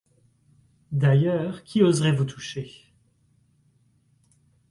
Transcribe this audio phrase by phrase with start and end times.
[0.91, 2.91] D'ailleurs qui oserait vous toucher?